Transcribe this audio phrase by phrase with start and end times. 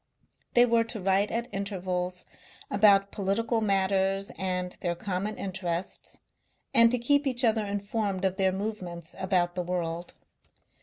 [0.55, 2.25] They were to write at intervals
[2.71, 6.21] about political matters and their common interests,
[6.73, 10.15] and to keep each other informed of their movements about the world.